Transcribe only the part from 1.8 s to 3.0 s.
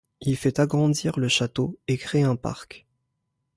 et crée un parc.